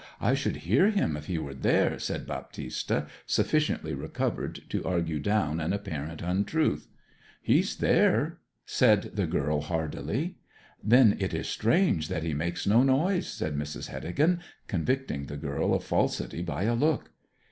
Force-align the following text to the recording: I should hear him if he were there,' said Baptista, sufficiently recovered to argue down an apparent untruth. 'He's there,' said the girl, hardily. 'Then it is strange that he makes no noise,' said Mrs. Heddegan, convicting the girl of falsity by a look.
I 0.19 0.33
should 0.33 0.55
hear 0.65 0.89
him 0.89 1.15
if 1.15 1.27
he 1.27 1.37
were 1.37 1.53
there,' 1.53 1.99
said 1.99 2.25
Baptista, 2.25 3.05
sufficiently 3.27 3.93
recovered 3.93 4.63
to 4.69 4.83
argue 4.83 5.19
down 5.19 5.59
an 5.59 5.73
apparent 5.73 6.23
untruth. 6.23 6.87
'He's 7.39 7.75
there,' 7.75 8.39
said 8.65 9.11
the 9.13 9.27
girl, 9.27 9.61
hardily. 9.61 10.37
'Then 10.83 11.17
it 11.19 11.35
is 11.35 11.47
strange 11.49 12.07
that 12.09 12.23
he 12.23 12.33
makes 12.33 12.65
no 12.65 12.81
noise,' 12.81 13.27
said 13.27 13.55
Mrs. 13.55 13.89
Heddegan, 13.89 14.39
convicting 14.67 15.27
the 15.27 15.37
girl 15.37 15.71
of 15.71 15.83
falsity 15.83 16.41
by 16.41 16.63
a 16.63 16.73
look. 16.73 17.11